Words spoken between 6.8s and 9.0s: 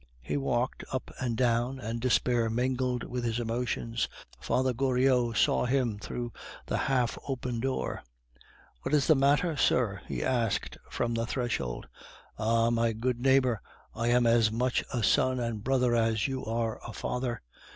half open door. "What